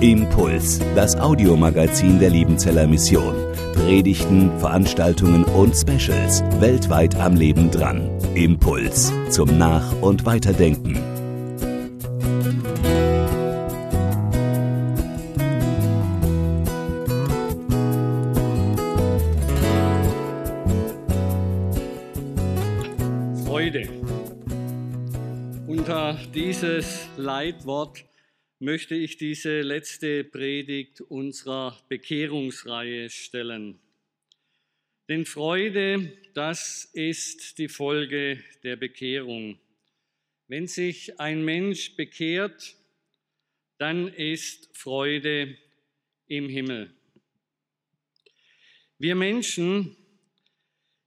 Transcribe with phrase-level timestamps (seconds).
[0.00, 3.34] Impuls, das Audiomagazin der Liebenzeller Mission.
[3.74, 8.08] Predigten, Veranstaltungen und Specials weltweit am Leben dran.
[8.34, 10.96] Impuls zum Nach- und Weiterdenken.
[23.44, 23.88] Freude.
[25.66, 28.04] Unter dieses Leitwort
[28.62, 33.80] möchte ich diese letzte Predigt unserer Bekehrungsreihe stellen.
[35.08, 39.58] Denn Freude, das ist die Folge der Bekehrung.
[40.46, 42.76] Wenn sich ein Mensch bekehrt,
[43.78, 45.58] dann ist Freude
[46.28, 46.94] im Himmel.
[48.96, 49.96] Wir Menschen,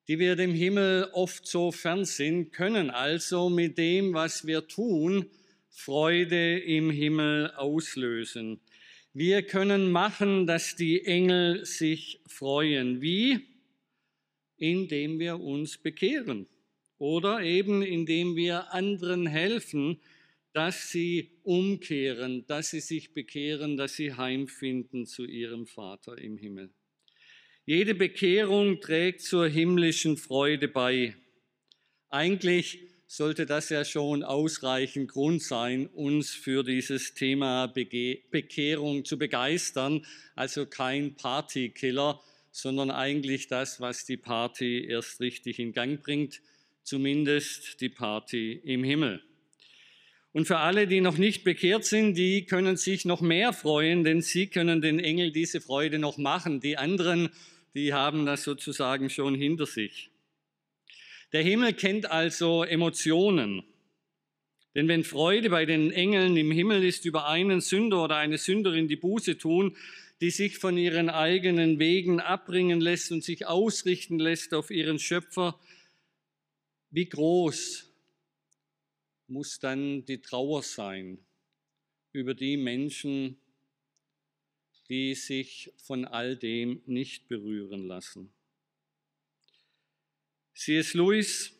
[0.09, 5.29] die wir dem Himmel oft so fern sind, können also mit dem, was wir tun,
[5.77, 8.61] Freude im Himmel auslösen.
[9.13, 13.01] Wir können machen, dass die Engel sich freuen.
[13.01, 13.41] Wie?
[14.57, 16.47] Indem wir uns bekehren
[16.97, 19.99] oder eben indem wir anderen helfen,
[20.53, 26.69] dass sie umkehren, dass sie sich bekehren, dass sie heimfinden zu ihrem Vater im Himmel.
[27.65, 31.15] Jede Bekehrung trägt zur himmlischen Freude bei.
[32.09, 40.05] Eigentlich sollte das ja schon ausreichend Grund sein, uns für dieses Thema Bekehrung zu begeistern.
[40.35, 42.19] Also kein Partykiller,
[42.51, 46.41] sondern eigentlich das, was die Party erst richtig in Gang bringt,
[46.83, 49.21] zumindest die Party im Himmel.
[50.31, 54.21] Und für alle, die noch nicht bekehrt sind, die können sich noch mehr freuen, denn
[54.21, 56.59] sie können den Engel diese Freude noch machen.
[56.59, 57.29] Die anderen,
[57.73, 60.09] die haben das sozusagen schon hinter sich.
[61.31, 63.63] Der Himmel kennt also Emotionen.
[64.75, 68.87] Denn wenn Freude bei den Engeln im Himmel ist über einen Sünder oder eine Sünderin,
[68.87, 69.75] die Buße tun,
[70.21, 75.59] die sich von ihren eigenen Wegen abbringen lässt und sich ausrichten lässt auf ihren Schöpfer,
[76.91, 77.89] wie groß
[79.27, 81.19] muss dann die Trauer sein
[82.11, 83.37] über die Menschen,
[84.87, 88.34] die sich von all dem nicht berühren lassen.
[90.55, 90.93] C.S.
[90.93, 91.51] Lewis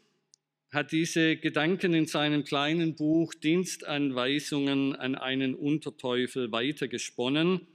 [0.72, 7.68] hat diese Gedanken in seinem kleinen Buch Dienstanweisungen an einen Unterteufel weitergesponnen,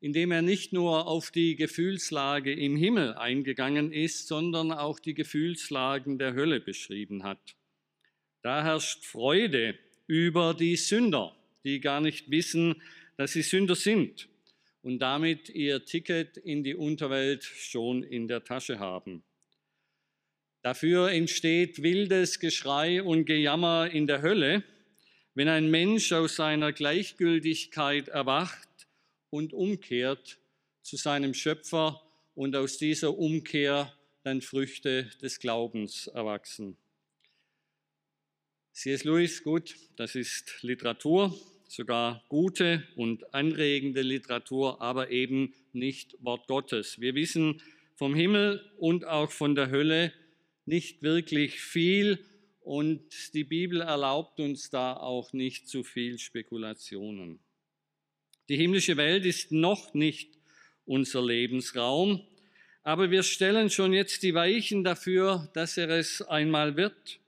[0.00, 6.18] indem er nicht nur auf die Gefühlslage im Himmel eingegangen ist, sondern auch die Gefühlslagen
[6.18, 7.54] der Hölle beschrieben hat.
[8.42, 9.78] Da herrscht Freude
[10.08, 12.82] über die Sünder, die gar nicht wissen,
[13.16, 14.28] dass sie Sünder sind
[14.82, 19.22] und damit ihr Ticket in die Unterwelt schon in der Tasche haben.
[20.66, 24.64] Dafür entsteht wildes Geschrei und Gejammer in der Hölle,
[25.36, 28.88] wenn ein Mensch aus seiner Gleichgültigkeit erwacht
[29.30, 30.40] und umkehrt
[30.82, 32.02] zu seinem Schöpfer
[32.34, 33.94] und aus dieser Umkehr
[34.24, 36.76] dann Früchte des Glaubens erwachsen.
[38.72, 39.04] C.S.
[39.04, 41.32] Lewis, gut, das ist Literatur,
[41.68, 47.00] sogar gute und anregende Literatur, aber eben nicht Wort Gottes.
[47.00, 47.62] Wir wissen
[47.94, 50.12] vom Himmel und auch von der Hölle,
[50.66, 52.24] nicht wirklich viel
[52.60, 57.38] und die Bibel erlaubt uns da auch nicht zu viel Spekulationen.
[58.48, 60.36] Die himmlische Welt ist noch nicht
[60.84, 62.26] unser Lebensraum,
[62.82, 67.20] aber wir stellen schon jetzt die Weichen dafür, dass er es einmal wird.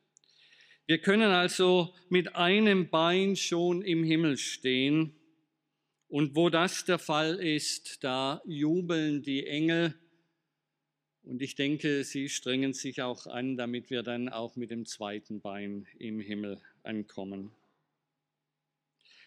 [0.87, 5.15] Wir können also mit einem Bein schon im Himmel stehen.
[6.09, 9.95] Und wo das der Fall ist, da jubeln die Engel
[11.29, 15.43] und ich denke, sie strengen sich auch an, damit wir dann auch mit dem zweiten
[15.43, 17.51] Bein im Himmel ankommen.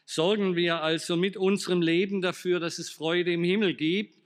[0.06, 4.18] Sorgen wir also mit unserem Leben dafür, dass es Freude im Himmel gibt.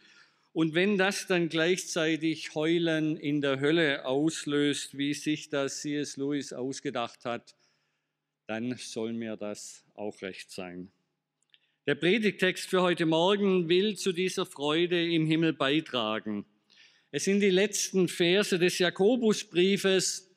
[0.53, 6.15] Und wenn das dann gleichzeitig Heulen in der Hölle auslöst, wie sich das C.S.
[6.15, 7.57] Lewis ausgedacht hat,
[8.47, 10.93] dann soll mir das auch recht sein.
[11.87, 16.45] Der Predigtext für heute Morgen will zu dieser Freude im Himmel beitragen.
[17.11, 20.29] Es sind die letzten Verse des Jakobusbriefes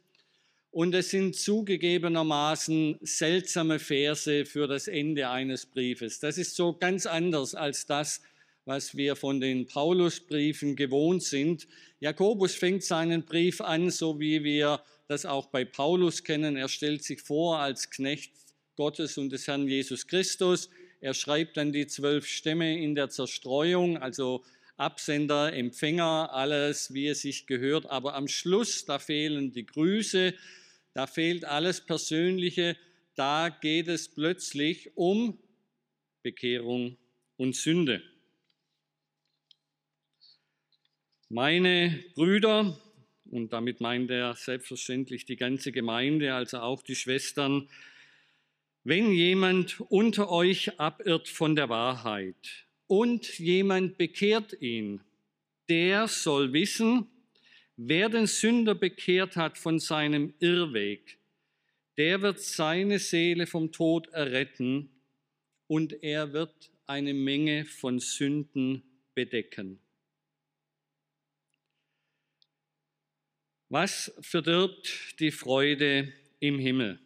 [0.71, 6.21] und es sind zugegebenermaßen seltsame Verse für das Ende eines Briefes.
[6.21, 8.21] Das ist so ganz anders als das,
[8.65, 11.67] was wir von den Paulusbriefen gewohnt sind.
[12.01, 16.57] Jakobus fängt seinen Brief an, so wie wir das auch bei Paulus kennen.
[16.57, 18.33] Er stellt sich vor als Knecht
[18.77, 20.69] Gottes und des Herrn Jesus Christus.
[21.01, 24.45] Er schreibt dann die zwölf Stämme in der Zerstreuung, also
[24.79, 27.87] Absender, Empfänger, alles, wie es sich gehört.
[27.87, 30.35] Aber am Schluss, da fehlen die Grüße,
[30.95, 32.77] da fehlt alles Persönliche.
[33.17, 35.39] Da geht es plötzlich um
[36.23, 36.97] Bekehrung
[37.37, 38.03] und Sünde.
[41.29, 42.79] Meine Brüder,
[43.27, 47.69] und damit meint er selbstverständlich die ganze Gemeinde, also auch die Schwestern,
[48.85, 55.01] wenn jemand unter euch abirrt von der Wahrheit und jemand bekehrt ihn,
[55.69, 57.07] der soll wissen,
[57.77, 61.19] wer den Sünder bekehrt hat von seinem Irrweg,
[61.97, 64.91] der wird seine Seele vom Tod erretten
[65.67, 68.83] und er wird eine Menge von Sünden
[69.15, 69.79] bedecken.
[73.69, 76.99] Was verdirbt die Freude im Himmel?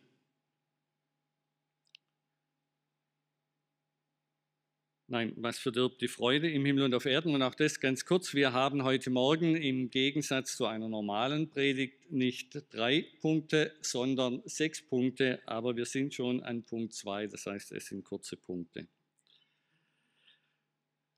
[5.12, 7.34] Nein, was verdirbt die Freude im Himmel und auf Erden?
[7.34, 8.32] Und auch das ganz kurz.
[8.32, 14.80] Wir haben heute Morgen im Gegensatz zu einer normalen Predigt nicht drei Punkte, sondern sechs
[14.80, 18.86] Punkte, aber wir sind schon an Punkt zwei, das heißt, es sind kurze Punkte.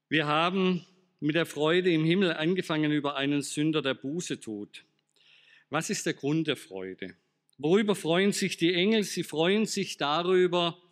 [0.08, 0.84] Wir haben
[1.20, 4.84] mit der Freude im Himmel angefangen über einen Sünder, der Buße tut.
[5.70, 7.14] Was ist der Grund der Freude?
[7.58, 9.04] Worüber freuen sich die Engel?
[9.04, 10.82] Sie freuen sich darüber,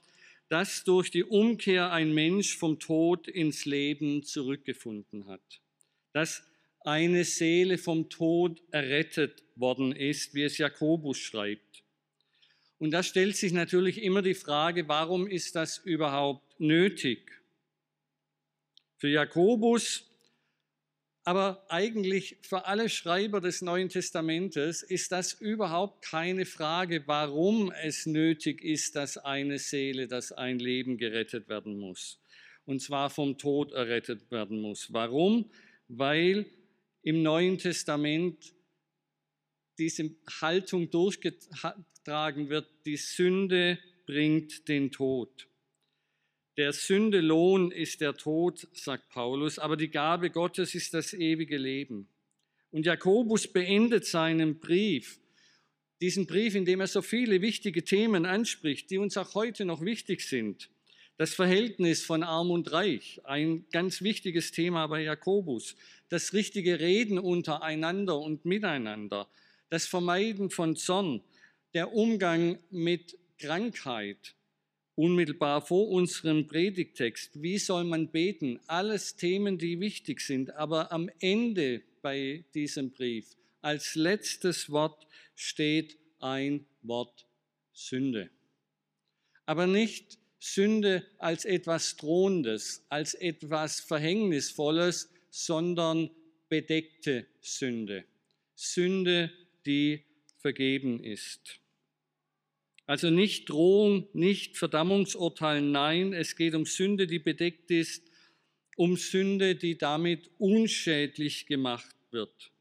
[0.52, 5.62] dass durch die Umkehr ein Mensch vom Tod ins Leben zurückgefunden hat,
[6.12, 6.46] dass
[6.80, 11.84] eine Seele vom Tod errettet worden ist, wie es Jakobus schreibt.
[12.76, 17.32] Und da stellt sich natürlich immer die Frage, warum ist das überhaupt nötig?
[18.98, 20.11] Für Jakobus
[21.24, 28.06] aber eigentlich für alle Schreiber des Neuen Testamentes ist das überhaupt keine Frage, warum es
[28.06, 32.20] nötig ist, dass eine Seele, dass ein Leben gerettet werden muss.
[32.64, 34.92] Und zwar vom Tod errettet werden muss.
[34.92, 35.50] Warum?
[35.86, 36.46] Weil
[37.02, 38.54] im Neuen Testament
[39.78, 40.10] diese
[40.40, 45.48] Haltung durchgetragen wird, die Sünde bringt den Tod.
[46.58, 51.56] Der Sünde Lohn ist der Tod, sagt Paulus, aber die Gabe Gottes ist das ewige
[51.56, 52.08] Leben.
[52.70, 55.18] Und Jakobus beendet seinen Brief,
[56.02, 59.82] diesen Brief, in dem er so viele wichtige Themen anspricht, die uns auch heute noch
[59.82, 60.68] wichtig sind.
[61.16, 65.74] Das Verhältnis von Arm und Reich, ein ganz wichtiges Thema bei Jakobus.
[66.10, 69.26] Das richtige Reden untereinander und miteinander.
[69.70, 71.22] Das Vermeiden von Zorn.
[71.72, 74.34] Der Umgang mit Krankheit
[74.94, 77.42] unmittelbar vor unserem Predigtext.
[77.42, 78.60] Wie soll man beten?
[78.66, 80.54] Alles Themen, die wichtig sind.
[80.54, 87.26] Aber am Ende bei diesem Brief, als letztes Wort steht ein Wort
[87.72, 88.30] Sünde.
[89.46, 96.10] Aber nicht Sünde als etwas Drohendes, als etwas Verhängnisvolles, sondern
[96.48, 98.04] bedeckte Sünde.
[98.54, 99.32] Sünde,
[99.64, 100.04] die
[100.38, 101.61] vergeben ist.
[102.86, 108.10] Also nicht Drohung, nicht Verdammungsurteil, nein, es geht um Sünde, die bedeckt ist,
[108.76, 112.52] um Sünde, die damit unschädlich gemacht wird,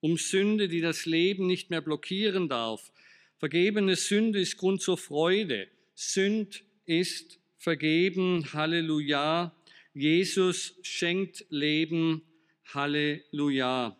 [0.00, 2.90] um Sünde, die das Leben nicht mehr blockieren darf.
[3.38, 5.68] Vergebene Sünde ist Grund zur Freude.
[5.94, 9.54] Sünd ist vergeben, Halleluja.
[9.92, 12.22] Jesus schenkt Leben,
[12.66, 13.96] Halleluja.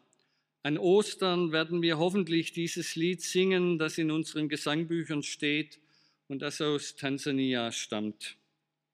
[0.66, 5.78] An Ostern werden wir hoffentlich dieses Lied singen, das in unseren Gesangbüchern steht
[6.26, 8.38] und das aus Tansania stammt.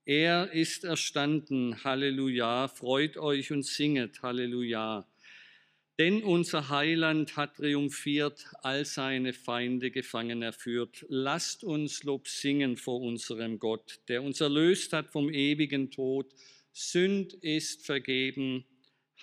[0.04, 5.06] Er ist erstanden, Halleluja, freut euch und singet, Halleluja.
[5.96, 11.06] Denn unser Heiland hat triumphiert, all seine Feinde gefangen erführt.
[11.08, 16.34] Lasst uns Lob singen vor unserem Gott, der uns erlöst hat vom ewigen Tod.
[16.72, 18.64] Sünd ist vergeben,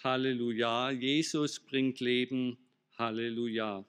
[0.04, 0.92] Halleluja.
[0.92, 2.58] Jesus bringt Leben.
[2.98, 3.86] Halleluja.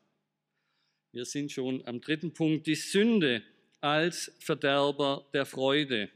[1.12, 3.43] Wir sind schon am dritten Punkt, die Sünde
[3.81, 6.11] als Verderber der Freude.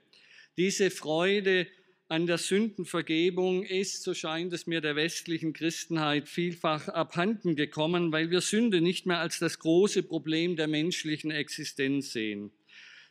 [0.57, 1.67] Diese Freude
[2.09, 8.31] an der Sündenvergebung ist, so scheint es mir der westlichen Christenheit, vielfach abhanden gekommen, weil
[8.31, 12.51] wir Sünde nicht mehr als das große Problem der menschlichen Existenz sehen,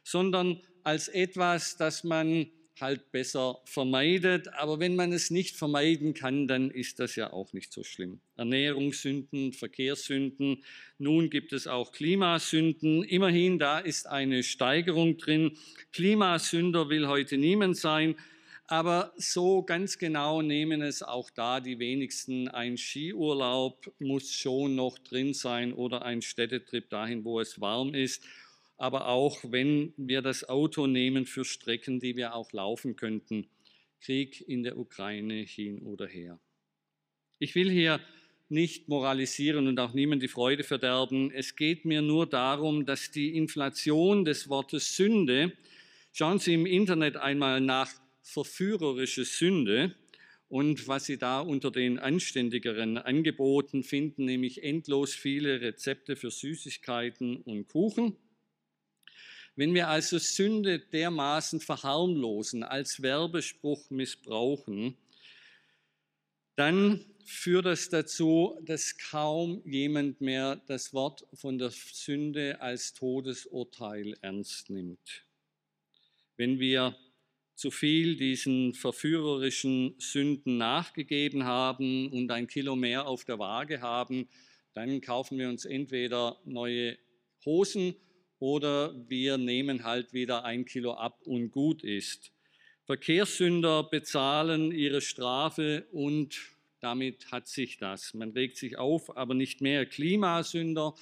[0.03, 4.47] sondern als etwas, das man halt besser vermeidet.
[4.53, 8.19] Aber wenn man es nicht vermeiden kann, dann ist das ja auch nicht so schlimm.
[8.37, 10.63] Ernährungssünden, Verkehrssünden,
[10.97, 13.03] nun gibt es auch Klimasünden.
[13.03, 15.57] Immerhin, da ist eine Steigerung drin.
[15.91, 18.15] Klimasünder will heute niemand sein.
[18.67, 22.47] Aber so ganz genau nehmen es auch da die wenigsten.
[22.47, 28.23] Ein Skiurlaub muss schon noch drin sein oder ein Städtetrip dahin, wo es warm ist
[28.81, 33.45] aber auch wenn wir das Auto nehmen für Strecken, die wir auch laufen könnten.
[33.99, 36.39] Krieg in der Ukraine hin oder her.
[37.37, 37.99] Ich will hier
[38.49, 41.29] nicht moralisieren und auch niemand die Freude verderben.
[41.29, 45.53] Es geht mir nur darum, dass die Inflation des Wortes Sünde,
[46.11, 47.91] schauen Sie im Internet einmal nach
[48.23, 49.95] verführerische Sünde
[50.49, 57.37] und was Sie da unter den anständigeren Angeboten finden, nämlich endlos viele Rezepte für Süßigkeiten
[57.37, 58.17] und Kuchen.
[59.55, 64.97] Wenn wir also Sünde dermaßen verharmlosen, als Werbespruch missbrauchen,
[66.55, 74.15] dann führt das dazu, dass kaum jemand mehr das Wort von der Sünde als Todesurteil
[74.21, 75.25] ernst nimmt.
[76.37, 76.95] Wenn wir
[77.55, 84.29] zu viel diesen verführerischen Sünden nachgegeben haben und ein Kilo mehr auf der Waage haben,
[84.73, 86.97] dann kaufen wir uns entweder neue
[87.45, 87.95] Hosen
[88.41, 92.31] oder wir nehmen halt wieder ein Kilo ab und gut ist.
[92.85, 96.39] Verkehrssünder bezahlen ihre Strafe und
[96.79, 98.15] damit hat sich das.
[98.15, 99.85] Man regt sich auf, aber nicht mehr.
[99.85, 100.95] Klimasünder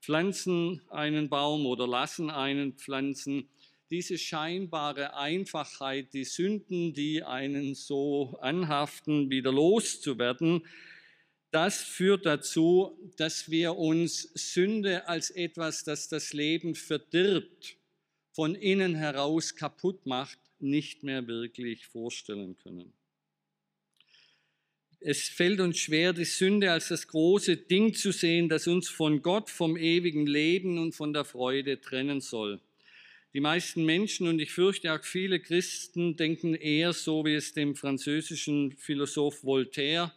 [0.00, 3.48] pflanzen einen Baum oder lassen einen pflanzen.
[3.90, 10.64] Diese scheinbare Einfachheit, die Sünden, die einen so anhaften, wieder loszuwerden,
[11.54, 17.76] das führt dazu, dass wir uns Sünde als etwas, das das Leben verdirbt,
[18.32, 22.92] von innen heraus kaputt macht, nicht mehr wirklich vorstellen können.
[24.98, 29.22] Es fällt uns schwer, die Sünde als das große Ding zu sehen, das uns von
[29.22, 32.58] Gott, vom ewigen Leben und von der Freude trennen soll.
[33.32, 37.76] Die meisten Menschen und ich fürchte auch viele Christen denken eher so, wie es dem
[37.76, 40.12] französischen Philosoph Voltaire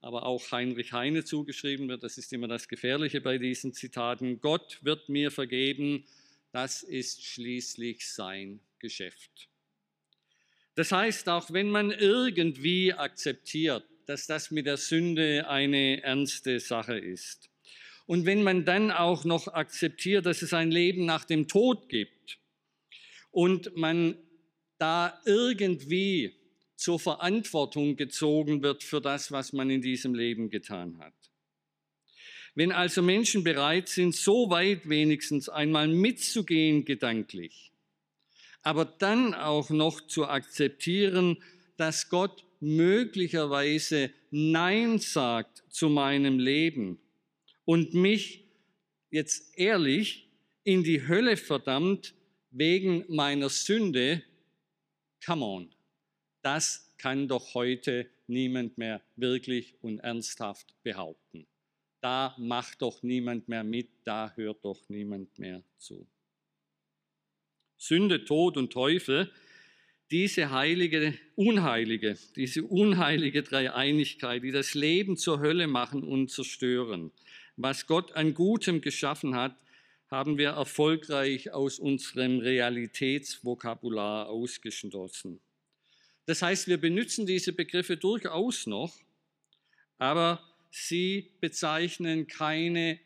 [0.00, 2.02] aber auch Heinrich Heine zugeschrieben wird.
[2.02, 4.40] Das ist immer das Gefährliche bei diesen Zitaten.
[4.40, 6.04] Gott wird mir vergeben,
[6.52, 9.48] das ist schließlich sein Geschäft.
[10.74, 16.98] Das heißt, auch wenn man irgendwie akzeptiert, dass das mit der Sünde eine ernste Sache
[16.98, 17.50] ist,
[18.10, 22.40] und wenn man dann auch noch akzeptiert, dass es ein Leben nach dem Tod gibt
[23.30, 24.16] und man
[24.78, 26.39] da irgendwie
[26.80, 31.12] zur Verantwortung gezogen wird für das, was man in diesem Leben getan hat.
[32.54, 37.70] Wenn also Menschen bereit sind, so weit wenigstens einmal mitzugehen gedanklich,
[38.62, 41.42] aber dann auch noch zu akzeptieren,
[41.76, 46.98] dass Gott möglicherweise Nein sagt zu meinem Leben
[47.66, 48.46] und mich
[49.10, 50.30] jetzt ehrlich
[50.64, 52.14] in die Hölle verdammt
[52.50, 54.22] wegen meiner Sünde,
[55.22, 55.79] come on.
[56.42, 61.46] Das kann doch heute niemand mehr wirklich und ernsthaft behaupten.
[62.00, 66.06] Da macht doch niemand mehr mit, da hört doch niemand mehr zu.
[67.76, 69.30] Sünde, Tod und Teufel,
[70.10, 77.12] diese heilige, unheilige, diese unheilige Dreieinigkeit, die das Leben zur Hölle machen und zerstören.
[77.56, 79.56] Was Gott an Gutem geschaffen hat,
[80.10, 85.40] haben wir erfolgreich aus unserem Realitätsvokabular ausgeschlossen.
[86.30, 88.96] Das heißt, wir benutzen diese Begriffe durchaus noch,
[89.98, 93.00] aber sie bezeichnen keine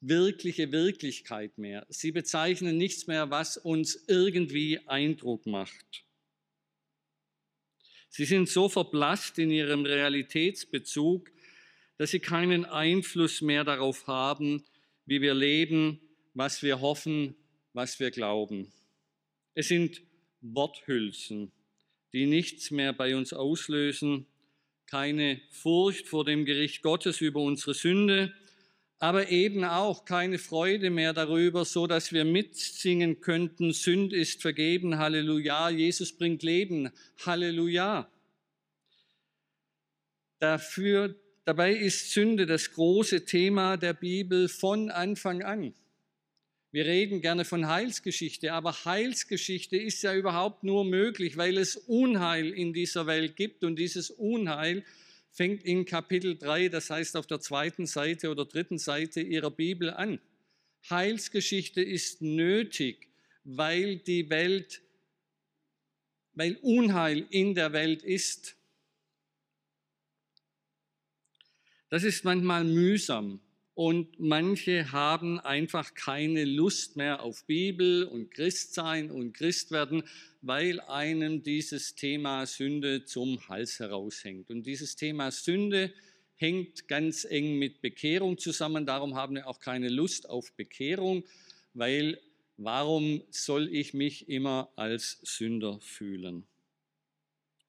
[0.00, 1.84] wirkliche Wirklichkeit mehr.
[1.88, 6.04] Sie bezeichnen nichts mehr, was uns irgendwie Eindruck macht.
[8.10, 11.32] Sie sind so verblasst in ihrem Realitätsbezug,
[11.96, 14.64] dass sie keinen Einfluss mehr darauf haben,
[15.04, 16.00] wie wir leben,
[16.32, 17.34] was wir hoffen,
[17.72, 18.72] was wir glauben.
[19.54, 20.00] Es sind
[20.42, 21.50] Worthülsen,
[22.12, 24.26] die nichts mehr bei uns auslösen,
[24.86, 28.32] keine Furcht vor dem Gericht Gottes über unsere Sünde,
[28.98, 34.98] aber eben auch keine Freude mehr darüber, so dass wir mitsingen könnten, Sünd ist vergeben,
[34.98, 36.90] Halleluja, Jesus bringt Leben,
[37.24, 38.10] Halleluja.
[40.40, 45.74] Dafür, dabei ist Sünde das große Thema der Bibel von Anfang an.
[46.78, 52.52] Wir reden gerne von Heilsgeschichte, aber Heilsgeschichte ist ja überhaupt nur möglich, weil es Unheil
[52.52, 54.84] in dieser Welt gibt und dieses Unheil
[55.32, 59.90] fängt in Kapitel 3, das heißt auf der zweiten Seite oder dritten Seite Ihrer Bibel
[59.90, 60.20] an.
[60.88, 63.08] Heilsgeschichte ist nötig,
[63.42, 64.80] weil die Welt,
[66.34, 68.54] weil Unheil in der Welt ist.
[71.88, 73.40] Das ist manchmal mühsam,
[73.78, 80.02] und manche haben einfach keine Lust mehr auf Bibel und Christsein und Christwerden,
[80.42, 84.50] weil einem dieses Thema Sünde zum Hals heraushängt.
[84.50, 85.94] Und dieses Thema Sünde
[86.34, 88.84] hängt ganz eng mit Bekehrung zusammen.
[88.84, 91.22] Darum haben wir auch keine Lust auf Bekehrung,
[91.72, 92.20] weil
[92.56, 96.48] warum soll ich mich immer als Sünder fühlen?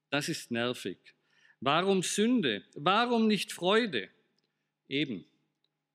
[0.09, 0.97] Das ist nervig.
[1.59, 2.63] Warum Sünde?
[2.73, 4.09] Warum nicht Freude?
[4.87, 5.23] Eben,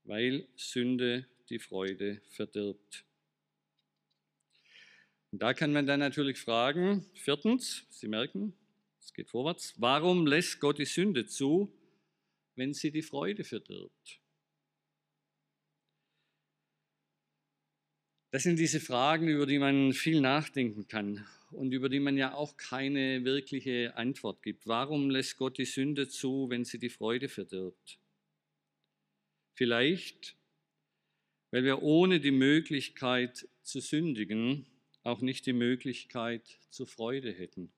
[0.04, 3.04] weil Sünde die Freude verdirbt.
[5.32, 8.54] Und da kann man dann natürlich fragen, viertens, Sie merken,
[9.00, 9.74] es geht vorwärts.
[9.78, 11.70] Warum lässt Gott die Sünde zu,
[12.56, 14.20] wenn sie die Freude verdirbt?
[18.30, 22.34] Das sind diese Fragen, über die man viel nachdenken kann und über die man ja
[22.34, 24.66] auch keine wirkliche Antwort gibt.
[24.66, 28.00] Warum lässt Gott die Sünde zu, wenn sie die Freude verdirbt?
[29.54, 30.36] Vielleicht,
[31.50, 34.66] weil wir ohne die Möglichkeit zu sündigen
[35.04, 37.72] auch nicht die Möglichkeit zur Freude hätten.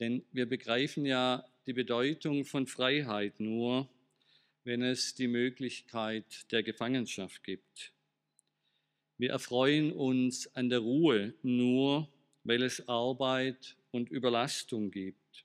[0.00, 3.88] Denn wir begreifen ja die Bedeutung von Freiheit nur,
[4.64, 7.92] wenn es die Möglichkeit der Gefangenschaft gibt.
[9.16, 12.08] Wir erfreuen uns an der Ruhe nur,
[12.42, 15.44] weil es Arbeit und Überlastung gibt.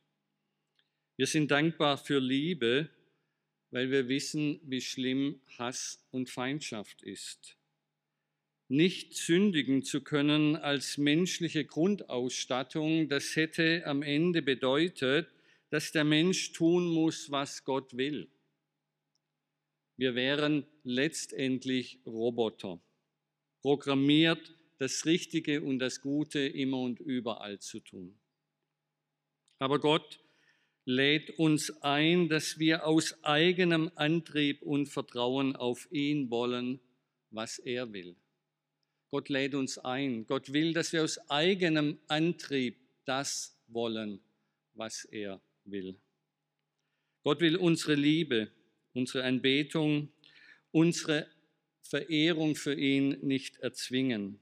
[1.17, 2.89] Wir sind dankbar für Liebe,
[3.71, 7.57] weil wir wissen, wie schlimm Hass und Feindschaft ist.
[8.67, 15.27] Nicht sündigen zu können als menschliche Grundausstattung, das hätte am Ende bedeutet,
[15.69, 18.29] dass der Mensch tun muss, was Gott will.
[19.97, 22.81] Wir wären letztendlich Roboter
[23.61, 28.17] programmiert, das Richtige und das Gute immer und überall zu tun.
[29.57, 30.19] Aber Gott
[30.89, 36.79] lädt uns ein, dass wir aus eigenem Antrieb und Vertrauen auf ihn wollen,
[37.29, 38.15] was er will.
[39.11, 40.25] Gott lädt uns ein.
[40.25, 44.19] Gott will, dass wir aus eigenem Antrieb das wollen,
[44.73, 45.95] was er will.
[47.23, 48.49] Gott will unsere Liebe,
[48.95, 50.11] unsere Anbetung,
[50.71, 51.27] unsere
[51.83, 54.39] Verehrung für ihn nicht erzwingen.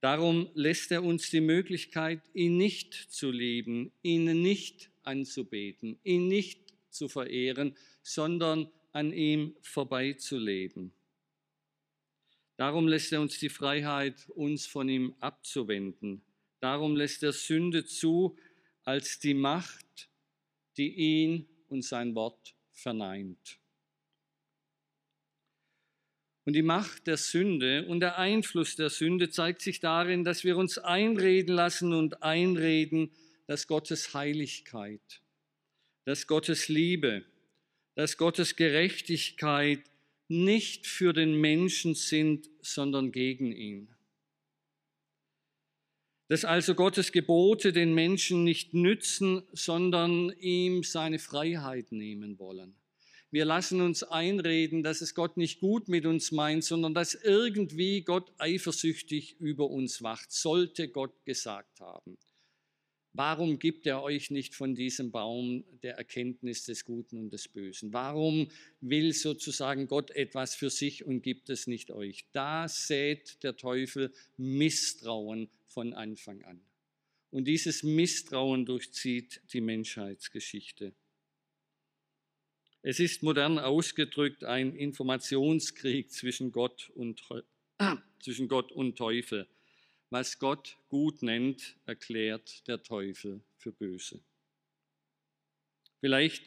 [0.00, 6.74] Darum lässt er uns die Möglichkeit, ihn nicht zu lieben, ihn nicht anzubeten, ihn nicht
[6.88, 10.92] zu verehren, sondern an ihm vorbeizuleben.
[12.56, 16.22] Darum lässt er uns die Freiheit, uns von ihm abzuwenden.
[16.60, 18.36] Darum lässt er Sünde zu
[18.84, 20.08] als die Macht,
[20.76, 23.59] die ihn und sein Wort verneint.
[26.44, 30.56] Und die Macht der Sünde und der Einfluss der Sünde zeigt sich darin, dass wir
[30.56, 33.10] uns einreden lassen und einreden,
[33.46, 35.22] dass Gottes Heiligkeit,
[36.04, 37.24] dass Gottes Liebe,
[37.94, 39.82] dass Gottes Gerechtigkeit
[40.28, 43.94] nicht für den Menschen sind, sondern gegen ihn.
[46.28, 52.79] Dass also Gottes Gebote den Menschen nicht nützen, sondern ihm seine Freiheit nehmen wollen.
[53.32, 58.02] Wir lassen uns einreden, dass es Gott nicht gut mit uns meint, sondern dass irgendwie
[58.02, 62.18] Gott eifersüchtig über uns wacht, sollte Gott gesagt haben.
[63.12, 67.92] Warum gibt er euch nicht von diesem Baum der Erkenntnis des Guten und des Bösen?
[67.92, 68.48] Warum
[68.80, 72.26] will sozusagen Gott etwas für sich und gibt es nicht euch?
[72.32, 76.60] Da sät der Teufel Misstrauen von Anfang an.
[77.30, 80.92] Und dieses Misstrauen durchzieht die Menschheitsgeschichte.
[82.82, 87.22] Es ist modern ausgedrückt ein Informationskrieg zwischen Gott und,
[88.20, 89.46] zwischen Gott und Teufel.
[90.08, 94.20] Was Gott gut nennt, erklärt der Teufel für böse.
[96.00, 96.42] Vielleicht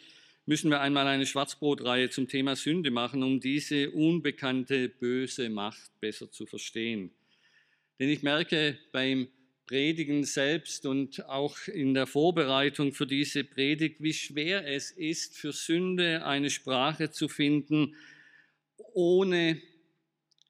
[0.45, 6.31] müssen wir einmal eine Schwarzbrotreihe zum Thema Sünde machen, um diese unbekannte böse Macht besser
[6.31, 7.11] zu verstehen.
[7.99, 9.27] Denn ich merke beim
[9.65, 15.53] Predigen selbst und auch in der Vorbereitung für diese Predigt, wie schwer es ist, für
[15.53, 17.95] Sünde eine Sprache zu finden,
[18.93, 19.61] ohne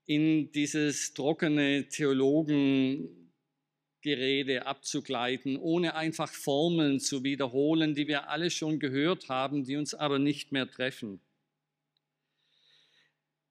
[0.06, 9.30] in dieses trockene Theologengerede abzugleiten, ohne einfach Formeln zu wiederholen, die wir alle schon gehört
[9.30, 11.22] haben, die uns aber nicht mehr treffen.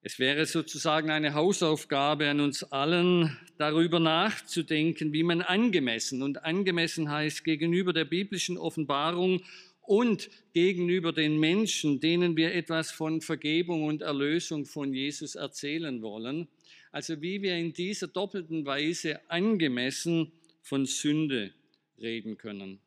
[0.05, 7.09] Es wäre sozusagen eine Hausaufgabe an uns allen, darüber nachzudenken, wie man angemessen, und angemessen
[7.09, 9.43] heißt gegenüber der biblischen Offenbarung
[9.83, 16.49] und gegenüber den Menschen, denen wir etwas von Vergebung und Erlösung von Jesus erzählen wollen,
[16.91, 21.55] also wie wir in dieser doppelten Weise angemessen von Sünde
[22.01, 22.81] reden können,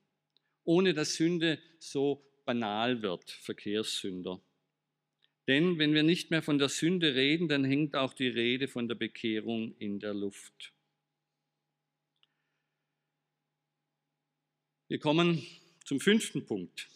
[0.65, 4.41] ohne dass Sünde so banal wird, Verkehrssünder.
[5.47, 8.87] Denn wenn wir nicht mehr von der Sünde reden, dann hängt auch die Rede von
[8.87, 10.73] der Bekehrung in der Luft.
[14.87, 15.45] Wir kommen
[15.83, 16.89] zum fünften Punkt.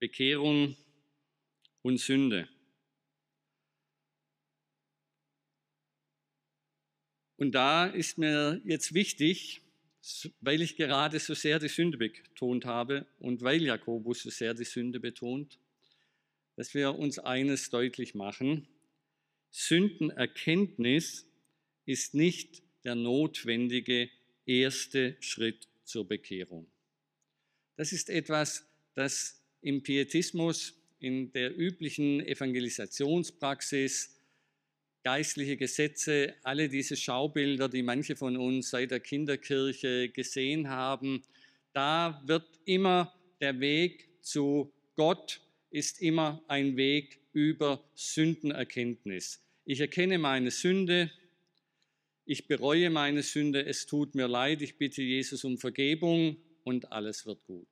[0.00, 0.76] Bekehrung
[1.82, 2.48] und Sünde.
[7.36, 9.60] Und da ist mir jetzt wichtig,
[10.40, 14.64] weil ich gerade so sehr die Sünde betont habe und weil Jakobus so sehr die
[14.64, 15.58] Sünde betont,
[16.56, 18.68] dass wir uns eines deutlich machen.
[19.50, 21.26] Sündenerkenntnis
[21.86, 24.10] ist nicht der notwendige
[24.46, 26.66] erste Schritt zur Bekehrung.
[27.76, 34.20] Das ist etwas, das im Pietismus, in der üblichen Evangelisationspraxis,
[35.02, 41.22] geistliche Gesetze, alle diese Schaubilder, die manche von uns seit der Kinderkirche gesehen haben,
[41.74, 45.42] da wird immer der Weg zu Gott,
[45.74, 49.42] ist immer ein Weg über Sündenerkenntnis.
[49.64, 51.10] Ich erkenne meine Sünde,
[52.24, 57.26] ich bereue meine Sünde, es tut mir leid, ich bitte Jesus um Vergebung und alles
[57.26, 57.66] wird gut.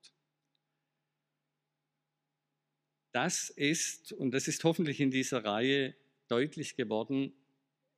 [3.12, 5.94] Das ist, und das ist hoffentlich in dieser Reihe
[6.26, 7.32] deutlich geworden,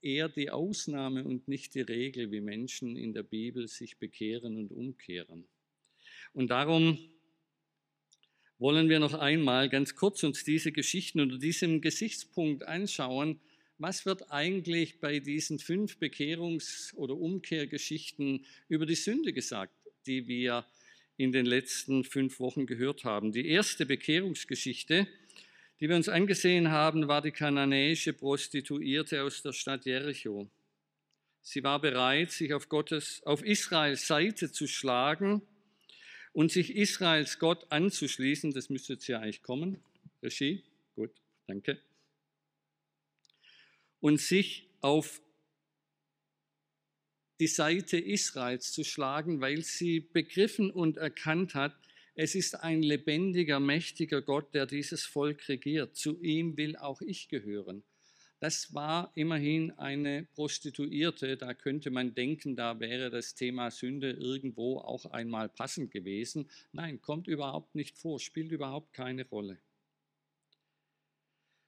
[0.03, 4.71] eher die Ausnahme und nicht die Regel, wie Menschen in der Bibel sich bekehren und
[4.71, 5.49] umkehren.
[6.35, 6.99] Und darum
[8.64, 13.38] wollen wir noch einmal ganz kurz uns diese Geschichten unter diesem Gesichtspunkt anschauen,
[13.77, 19.74] was wird eigentlich bei diesen fünf Bekehrungs- oder Umkehrgeschichten über die Sünde gesagt,
[20.07, 20.64] die wir
[21.18, 23.33] in den letzten fünf Wochen gehört haben.
[23.33, 25.07] Die erste Bekehrungsgeschichte,
[25.79, 30.50] die wir uns angesehen haben, war die kananäische Prostituierte aus der Stadt Jericho.
[31.42, 35.42] Sie war bereit, sich auf, Gottes, auf Israels Seite zu schlagen
[36.35, 38.53] und sich Israels Gott anzuschließen.
[38.53, 39.83] Das müsste jetzt ja eigentlich kommen.
[40.23, 40.62] Regie,
[40.94, 41.11] gut,
[41.47, 41.81] danke
[44.05, 45.23] und sich auf
[47.40, 51.75] die Seite Israels zu schlagen, weil sie begriffen und erkannt hat,
[52.14, 55.97] es ist ein lebendiger, mächtiger Gott, der dieses Volk regiert.
[55.97, 57.83] Zu ihm will auch ich gehören.
[58.45, 61.39] Das war immerhin eine Prostituierte.
[61.39, 66.51] Da könnte man denken, da wäre das Thema Sünde irgendwo auch einmal passend gewesen.
[66.71, 69.57] Nein, kommt überhaupt nicht vor, spielt überhaupt keine Rolle.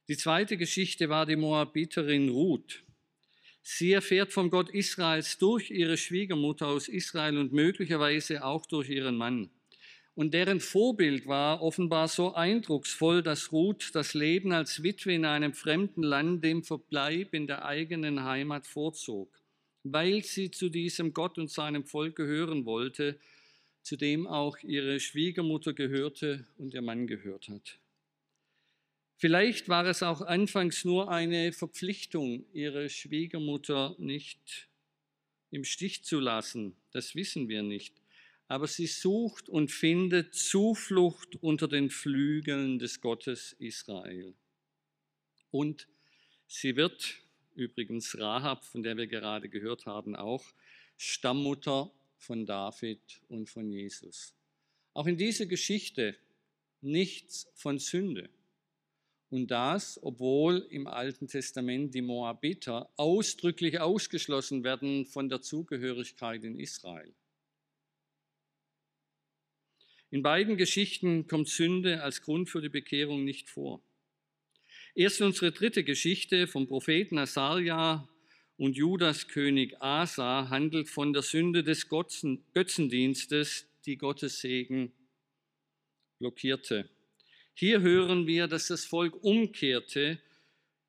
[0.09, 2.85] Die zweite Geschichte war die Moabiterin Ruth.
[3.63, 9.17] Sie erfährt vom Gott Israels durch ihre Schwiegermutter aus Israel und möglicherweise auch durch ihren
[9.17, 9.49] Mann.
[10.17, 15.53] Und deren Vorbild war offenbar so eindrucksvoll, dass Ruth das Leben als Witwe in einem
[15.53, 19.29] fremden Land dem Verbleib in der eigenen Heimat vorzog,
[19.83, 23.21] weil sie zu diesem Gott und seinem Volk gehören wollte,
[23.83, 27.79] zu dem auch ihre Schwiegermutter gehörte und ihr Mann gehört hat.
[29.19, 34.69] Vielleicht war es auch anfangs nur eine Verpflichtung, ihre Schwiegermutter nicht
[35.51, 36.75] im Stich zu lassen.
[36.91, 37.95] Das wissen wir nicht.
[38.49, 44.35] Aber sie sucht und findet Zuflucht unter den Flügeln des Gottes Israel.
[45.51, 45.89] Und
[46.47, 47.17] sie wird,
[47.55, 50.45] übrigens Rahab, von der wir gerade gehört haben, auch
[50.97, 54.35] Stammmutter von David und von Jesus.
[54.95, 56.17] Auch in dieser Geschichte
[56.81, 58.31] nichts von Sünde.
[59.29, 66.59] Und das, obwohl im Alten Testament die Moabiter ausdrücklich ausgeschlossen werden von der Zugehörigkeit in
[66.61, 67.13] Israel.
[70.11, 73.83] In beiden Geschichten kommt Sünde als Grund für die Bekehrung nicht vor.
[74.95, 78.09] Erst unsere dritte Geschichte vom Propheten Asaria
[78.57, 84.93] und Judas König Asa handelt von der Sünde des Götzendienstes, die Gottes Segen
[86.19, 86.89] blockierte.
[87.53, 90.19] Hier hören wir, dass das Volk umkehrte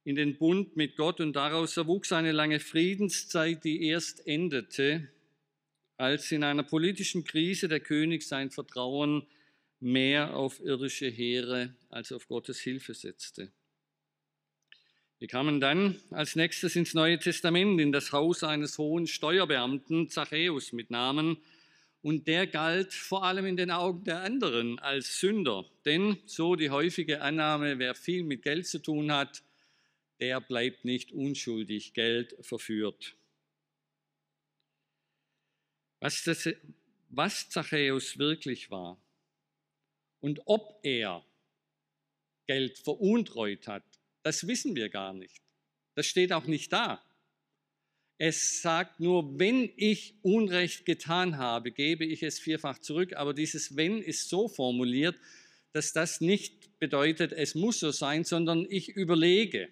[0.03, 5.09] in den Bund mit Gott und daraus erwuchs eine lange Friedenszeit, die erst endete,
[5.97, 9.25] als in einer politischen Krise der König sein Vertrauen
[9.79, 13.51] mehr auf irdische Heere als auf Gottes Hilfe setzte.
[15.19, 20.73] Wir kamen dann als nächstes ins Neue Testament, in das Haus eines hohen Steuerbeamten, Zachäus
[20.73, 21.37] mit Namen,
[22.03, 25.65] und der galt vor allem in den Augen der anderen als Sünder.
[25.85, 29.43] Denn so die häufige Annahme, wer viel mit Geld zu tun hat,
[30.19, 33.15] der bleibt nicht unschuldig, Geld verführt.
[35.99, 36.49] Was, das,
[37.09, 39.01] was Zachäus wirklich war
[40.19, 41.25] und ob er
[42.47, 43.83] Geld veruntreut hat,
[44.23, 45.41] das wissen wir gar nicht.
[45.95, 47.03] Das steht auch nicht da.
[48.19, 53.13] Es sagt nur, wenn ich Unrecht getan habe, gebe ich es vierfach zurück.
[53.13, 55.15] Aber dieses wenn ist so formuliert,
[55.73, 59.69] dass das nicht bedeutet, es muss so sein, sondern ich überlege.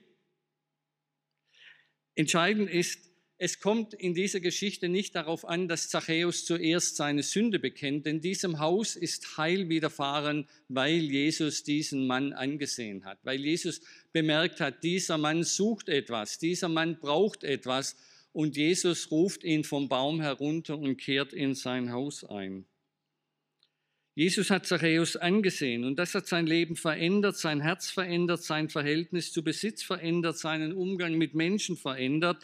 [2.14, 7.60] Entscheidend ist, es kommt in dieser Geschichte nicht darauf an, dass Zachäus zuerst seine Sünde
[7.60, 13.82] bekennt, denn diesem Haus ist Heil widerfahren, weil Jesus diesen Mann angesehen hat, weil Jesus
[14.14, 17.98] bemerkt hat, dieser Mann sucht etwas, dieser Mann braucht etwas
[18.32, 22.66] und Jesus ruft ihn vom Baum herunter und kehrt in sein Haus ein.
[24.18, 29.34] Jesus hat Zachäus angesehen und das hat sein Leben verändert, sein Herz verändert, sein Verhältnis
[29.34, 32.38] zu Besitz verändert, seinen Umgang mit Menschen verändert.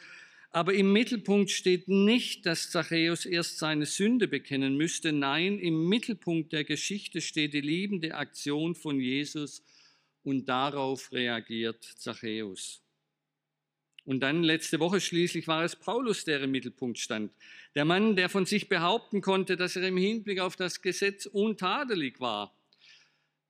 [0.53, 5.13] Aber im Mittelpunkt steht nicht, dass Zachäus erst seine Sünde bekennen müsste.
[5.13, 9.63] Nein, im Mittelpunkt der Geschichte steht die liebende Aktion von Jesus
[10.23, 12.83] und darauf reagiert Zachäus.
[14.03, 17.31] Und dann letzte Woche schließlich war es Paulus, der im Mittelpunkt stand.
[17.75, 22.19] Der Mann, der von sich behaupten konnte, dass er im Hinblick auf das Gesetz untadelig
[22.19, 22.53] war.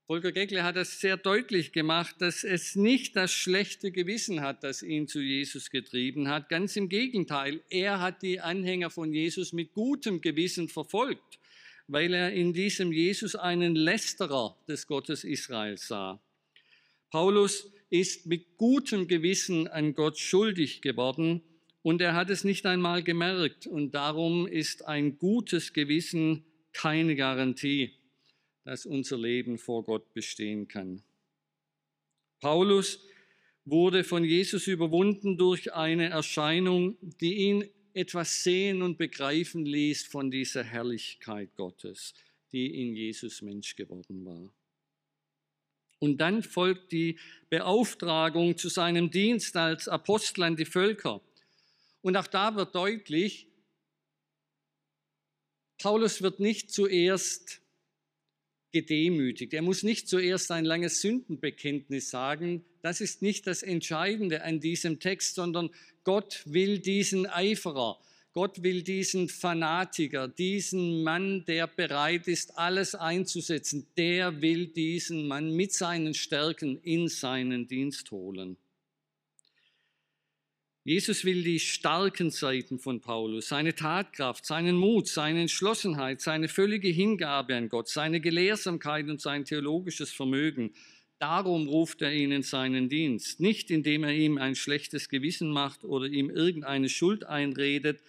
[0.07, 4.83] Volker Geckle hat das sehr deutlich gemacht, dass es nicht das schlechte Gewissen hat, das
[4.83, 6.49] ihn zu Jesus getrieben hat.
[6.49, 11.39] Ganz im Gegenteil, er hat die Anhänger von Jesus mit gutem Gewissen verfolgt,
[11.87, 16.21] weil er in diesem Jesus einen Lästerer des Gottes Israel sah.
[17.09, 21.41] Paulus ist mit gutem Gewissen an Gott schuldig geworden
[21.83, 27.91] und er hat es nicht einmal gemerkt und darum ist ein gutes Gewissen keine Garantie
[28.63, 31.03] dass unser Leben vor Gott bestehen kann.
[32.39, 32.99] Paulus
[33.65, 40.31] wurde von Jesus überwunden durch eine Erscheinung, die ihn etwas sehen und begreifen ließ von
[40.31, 42.13] dieser Herrlichkeit Gottes,
[42.51, 44.53] die in Jesus Mensch geworden war.
[45.99, 47.19] Und dann folgt die
[47.49, 51.21] Beauftragung zu seinem Dienst als Apostel an die Völker.
[52.01, 53.47] Und auch da wird deutlich,
[55.77, 57.60] Paulus wird nicht zuerst
[58.71, 59.53] gedemütigt.
[59.53, 62.63] Er muss nicht zuerst ein langes Sündenbekenntnis sagen.
[62.81, 65.69] Das ist nicht das Entscheidende an diesem Text, sondern
[66.03, 67.99] Gott will diesen Eiferer,
[68.33, 75.53] Gott will diesen Fanatiker, diesen Mann, der bereit ist, alles einzusetzen, der will diesen Mann
[75.53, 78.55] mit seinen Stärken in seinen Dienst holen.
[80.83, 86.87] Jesus will die starken Seiten von Paulus, seine Tatkraft, seinen Mut, seine Entschlossenheit, seine völlige
[86.87, 90.73] Hingabe an Gott, seine Gelehrsamkeit und sein theologisches Vermögen.
[91.19, 95.83] Darum ruft er ihn in seinen Dienst, nicht indem er ihm ein schlechtes Gewissen macht
[95.83, 98.01] oder ihm irgendeine Schuld einredet,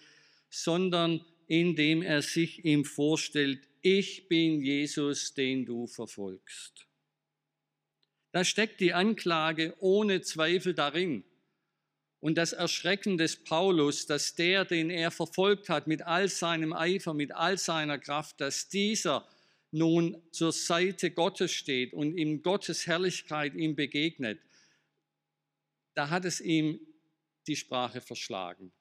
[0.49, 6.87] sondern indem er sich ihm vorstellt, ich bin Jesus, den du verfolgst.
[8.31, 11.23] Da steckt die Anklage ohne Zweifel darin
[12.23, 17.13] und das Erschrecken des Paulus, dass der, den er verfolgt hat, mit all seinem Eifer,
[17.13, 19.27] mit all seiner Kraft, dass dieser
[19.71, 24.39] nun zur Seite Gottes steht und in Gottes Herrlichkeit ihm begegnet,
[25.95, 26.79] da hat es ihm
[27.45, 28.71] die Sprache verschlagen.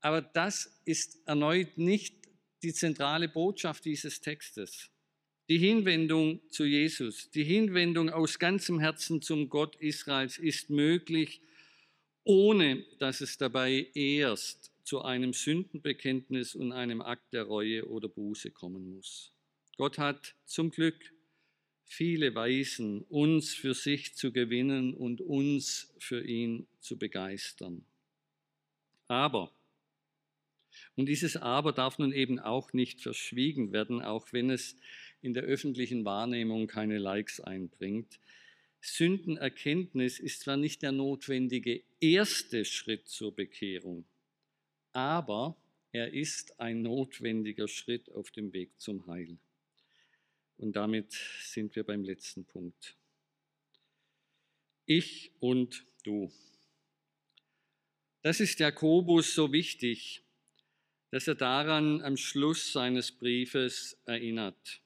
[0.00, 2.16] Aber das ist erneut nicht
[2.64, 4.90] die zentrale Botschaft dieses Textes.
[5.48, 11.40] Die Hinwendung zu Jesus, die Hinwendung aus ganzem Herzen zum Gott Israels ist möglich,
[12.24, 18.50] ohne dass es dabei erst zu einem Sündenbekenntnis und einem Akt der Reue oder Buße
[18.50, 19.32] kommen muss.
[19.76, 21.12] Gott hat zum Glück
[21.84, 27.84] viele Weisen, uns für sich zu gewinnen und uns für ihn zu begeistern.
[29.08, 29.52] Aber,
[30.96, 34.76] und dieses Aber darf nun eben auch nicht verschwiegen werden, auch wenn es
[35.20, 38.20] in der öffentlichen Wahrnehmung keine Likes einbringt.
[38.80, 44.04] Sündenerkenntnis ist zwar nicht der notwendige erste Schritt zur Bekehrung,
[44.92, 45.56] aber
[45.92, 49.38] er ist ein notwendiger Schritt auf dem Weg zum Heil.
[50.56, 51.12] Und damit
[51.42, 52.96] sind wir beim letzten Punkt.
[54.86, 56.32] Ich und du.
[58.22, 60.22] Das ist Jakobus so wichtig,
[61.10, 64.80] dass er daran am Schluss seines Briefes erinnert.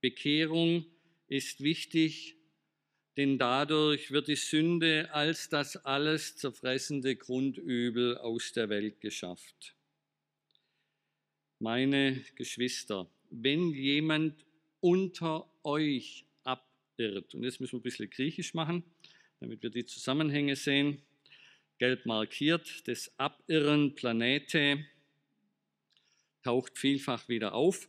[0.00, 0.86] Bekehrung
[1.28, 2.35] ist wichtig
[3.16, 9.74] denn dadurch wird die Sünde als das alles zerfressende Grundübel aus der Welt geschafft.
[11.58, 14.44] Meine Geschwister, wenn jemand
[14.80, 18.84] unter euch abirrt, und jetzt müssen wir ein bisschen griechisch machen,
[19.40, 21.00] damit wir die Zusammenhänge sehen,
[21.78, 24.84] gelb markiert, das Abirren Planete
[26.42, 27.88] taucht vielfach wieder auf.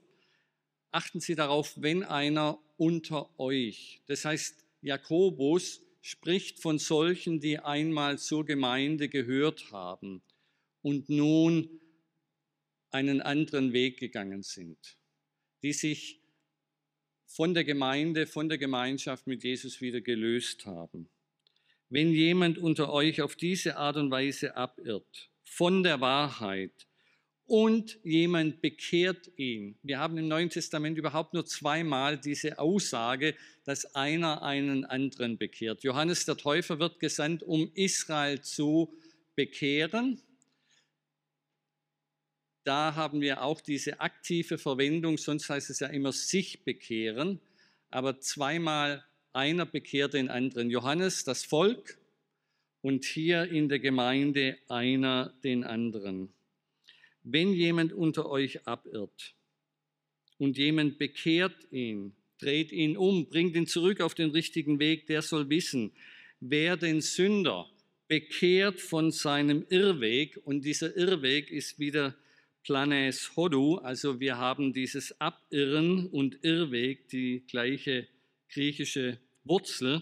[0.92, 8.18] Achten Sie darauf, wenn einer unter euch, das heißt Jakobus spricht von solchen, die einmal
[8.18, 10.22] zur Gemeinde gehört haben
[10.82, 11.82] und nun
[12.92, 14.98] einen anderen Weg gegangen sind,
[15.62, 16.22] die sich
[17.26, 21.10] von der Gemeinde, von der Gemeinschaft mit Jesus wieder gelöst haben.
[21.90, 26.88] Wenn jemand unter euch auf diese Art und Weise abirrt, von der Wahrheit,
[27.48, 29.78] und jemand bekehrt ihn.
[29.82, 35.84] Wir haben im Neuen Testament überhaupt nur zweimal diese Aussage, dass einer einen anderen bekehrt.
[35.84, 38.94] Johannes der Täufer wird gesandt, um Israel zu
[39.36, 40.22] bekehren.
[42.66, 47.40] Da haben wir auch diese aktive Verwendung, sonst heißt es ja immer sich bekehren,
[47.90, 50.70] aber zweimal einer bekehrt den anderen.
[50.70, 51.98] Johannes, das Volk,
[52.82, 56.34] und hier in der Gemeinde einer den anderen.
[57.30, 59.36] Wenn jemand unter euch abirrt
[60.38, 65.22] und jemand bekehrt ihn, dreht ihn um, bringt ihn zurück auf den richtigen Weg, der
[65.22, 65.92] soll wissen,
[66.40, 67.70] wer den Sünder
[68.08, 72.16] bekehrt von seinem Irrweg, und dieser Irrweg ist wieder
[72.64, 78.08] Planes Hodu, also wir haben dieses Abirren und Irrweg, die gleiche
[78.48, 80.02] griechische Wurzel,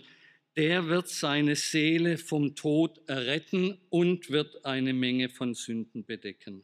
[0.56, 6.64] der wird seine Seele vom Tod erretten und wird eine Menge von Sünden bedecken.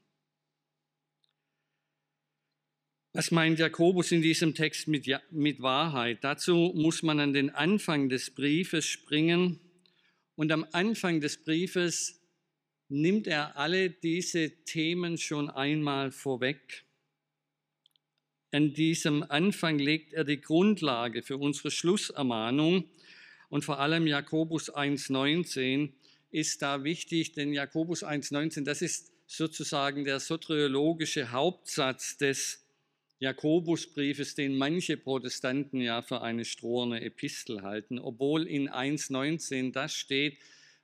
[3.13, 6.23] Was meint Jakobus in diesem Text mit, mit Wahrheit?
[6.23, 9.59] Dazu muss man an den Anfang des Briefes springen.
[10.35, 12.21] Und am Anfang des Briefes
[12.87, 16.85] nimmt er alle diese Themen schon einmal vorweg.
[18.51, 22.85] An diesem Anfang legt er die Grundlage für unsere Schlussermahnung
[23.49, 25.91] und vor allem Jakobus 1.19
[26.31, 32.60] ist da wichtig, denn Jakobus 1.19, das ist sozusagen der soteriologische Hauptsatz des
[33.21, 40.39] Jakobusbriefes, den manche Protestanten ja für eine stroherne Epistel halten, obwohl in 1.19 das steht,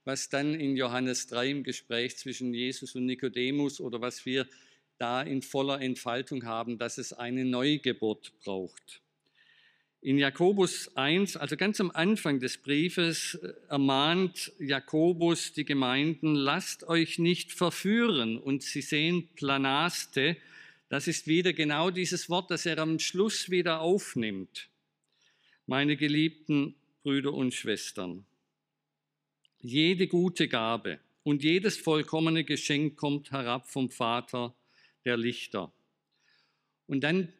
[0.05, 4.47] was dann in Johannes 3 im Gespräch zwischen Jesus und Nikodemus oder was wir
[4.99, 9.01] da in voller Entfaltung haben, dass es eine Neugeburt braucht.
[10.01, 16.83] In Jakobus 1, also ganz am Anfang des Briefes, äh, ermahnt Jakobus die Gemeinden, lasst
[16.83, 18.37] euch nicht verführen.
[18.37, 20.37] Und Sie sehen Planaste,
[20.89, 24.69] das ist wieder genau dieses Wort, das er am Schluss wieder aufnimmt.
[25.65, 28.25] Meine geliebten Brüder und Schwestern,
[29.59, 34.55] jede gute Gabe und jedes vollkommene Geschenk kommt herab vom Vater
[35.03, 35.71] der Lichter.
[36.85, 37.33] Und dann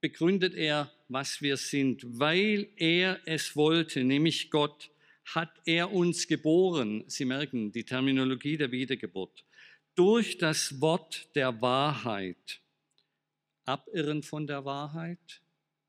[0.00, 2.02] begründet er, was wir sind.
[2.18, 4.90] Weil er es wollte, nämlich Gott,
[5.24, 7.04] hat er uns geboren.
[7.06, 9.44] Sie merken die Terminologie der Wiedergeburt.
[9.94, 12.60] Durch das Wort der Wahrheit.
[13.68, 15.42] Abirren von der Wahrheit,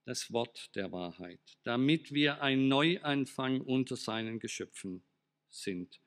[0.06, 5.02] das Wort der Wahrheit, damit wir ein Neuanfang unter seinen Geschöpfen
[5.50, 6.00] sind.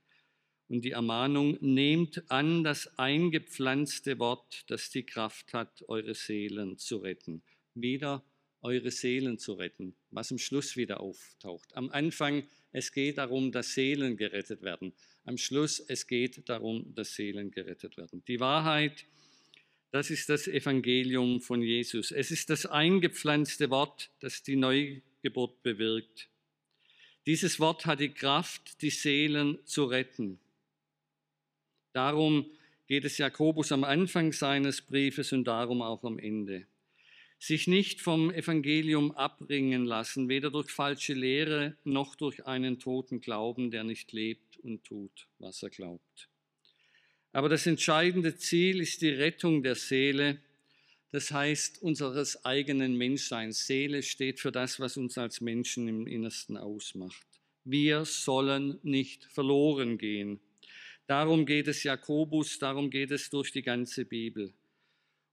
[0.68, 6.98] Und die Ermahnung, nehmt an das eingepflanzte Wort, das die Kraft hat, eure Seelen zu
[6.98, 7.42] retten
[7.74, 8.24] wieder
[8.62, 11.74] eure Seelen zu retten, was am Schluss wieder auftaucht.
[11.76, 14.92] Am Anfang, es geht darum, dass Seelen gerettet werden.
[15.24, 18.22] Am Schluss, es geht darum, dass Seelen gerettet werden.
[18.26, 19.04] Die Wahrheit,
[19.92, 22.10] das ist das Evangelium von Jesus.
[22.10, 26.28] Es ist das eingepflanzte Wort, das die Neugeburt bewirkt.
[27.26, 30.40] Dieses Wort hat die Kraft, die Seelen zu retten.
[31.92, 32.50] Darum
[32.88, 36.66] geht es Jakobus am Anfang seines Briefes und darum auch am Ende
[37.38, 43.72] sich nicht vom Evangelium abbringen lassen, weder durch falsche Lehre noch durch einen toten Glauben,
[43.72, 46.31] der nicht lebt und tut, was er glaubt.
[47.32, 50.38] Aber das entscheidende Ziel ist die Rettung der Seele,
[51.10, 53.66] das heißt unseres eigenen Menschseins.
[53.66, 57.26] Seele steht für das, was uns als Menschen im Innersten ausmacht.
[57.64, 60.40] Wir sollen nicht verloren gehen.
[61.06, 64.52] Darum geht es Jakobus, darum geht es durch die ganze Bibel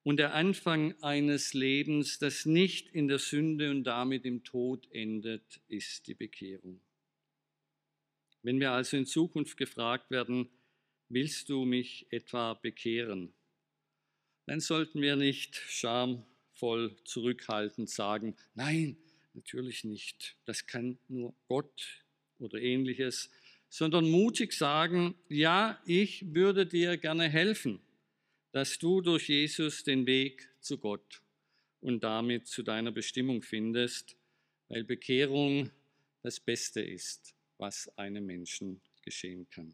[0.04, 5.62] und der Anfang eines Lebens, das nicht in der Sünde und damit im Tod endet,
[5.68, 6.82] ist die Bekehrung.
[8.42, 10.50] Wenn wir also in Zukunft gefragt werden,
[11.10, 13.34] willst du mich etwa bekehren?
[14.46, 18.98] Dann sollten wir nicht schamvoll zurückhaltend sagen, nein,
[19.34, 22.04] natürlich nicht, das kann nur Gott
[22.40, 23.30] oder ähnliches,
[23.70, 27.82] sondern mutig sagen, ja, ich würde dir gerne helfen
[28.52, 31.22] dass du durch Jesus den Weg zu Gott
[31.82, 34.18] und damit zu deiner Bestimmung findest,
[34.68, 35.72] weil Bekehrung
[36.22, 39.74] das Beste ist, was einem Menschen geschehen kann.